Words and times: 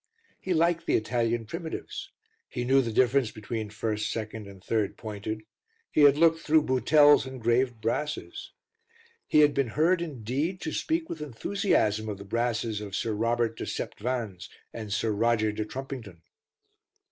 He 0.39 0.55
liked 0.55 0.87
the 0.87 0.95
Italian 0.95 1.45
primitives, 1.45 2.09
he 2.49 2.63
knew 2.63 2.81
the 2.81 2.91
difference 2.91 3.29
between 3.29 3.69
first, 3.69 4.11
second, 4.11 4.47
and 4.47 4.63
third 4.63 4.97
pointed, 4.97 5.43
he 5.91 6.01
had 6.01 6.17
looked 6.17 6.39
through 6.39 6.63
Boutell's 6.63 7.27
"Engraved 7.27 7.79
Brasses." 7.81 8.51
He 9.27 9.41
had 9.41 9.53
been 9.53 9.67
heard 9.77 10.01
indeed 10.01 10.59
to 10.61 10.71
speak 10.71 11.07
with 11.07 11.21
enthusiasm 11.21 12.09
of 12.09 12.17
the 12.17 12.25
brasses 12.25 12.81
of 12.81 12.95
Sir 12.95 13.11
Robert 13.13 13.55
de 13.57 13.67
Septvans 13.67 14.49
and 14.73 14.91
Sir 14.91 15.11
Roger 15.11 15.51
de 15.51 15.65
Trumpington. 15.65 16.23